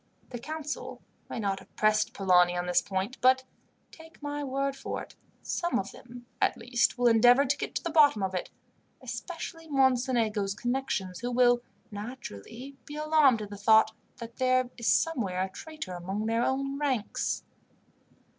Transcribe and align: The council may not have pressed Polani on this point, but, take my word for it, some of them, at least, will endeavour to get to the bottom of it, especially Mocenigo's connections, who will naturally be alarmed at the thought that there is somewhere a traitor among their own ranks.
The 0.31 0.39
council 0.39 1.03
may 1.29 1.39
not 1.39 1.59
have 1.59 1.75
pressed 1.75 2.11
Polani 2.11 2.57
on 2.57 2.65
this 2.65 2.81
point, 2.81 3.21
but, 3.21 3.43
take 3.91 4.19
my 4.19 4.43
word 4.43 4.75
for 4.75 4.99
it, 5.03 5.15
some 5.43 5.77
of 5.77 5.91
them, 5.91 6.25
at 6.41 6.57
least, 6.57 6.97
will 6.97 7.05
endeavour 7.05 7.45
to 7.45 7.55
get 7.55 7.75
to 7.75 7.83
the 7.83 7.91
bottom 7.91 8.23
of 8.23 8.33
it, 8.33 8.49
especially 9.03 9.67
Mocenigo's 9.67 10.55
connections, 10.55 11.19
who 11.19 11.29
will 11.31 11.61
naturally 11.91 12.75
be 12.85 12.95
alarmed 12.95 13.43
at 13.43 13.51
the 13.51 13.57
thought 13.57 13.91
that 14.17 14.37
there 14.37 14.71
is 14.75 14.87
somewhere 14.91 15.43
a 15.43 15.49
traitor 15.51 15.93
among 15.93 16.25
their 16.25 16.43
own 16.43 16.79
ranks. 16.79 17.43